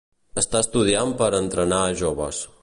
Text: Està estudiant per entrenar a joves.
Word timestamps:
Està 0.41 0.61
estudiant 0.65 1.13
per 1.21 1.29
entrenar 1.41 1.83
a 1.83 1.93
joves. 2.03 2.43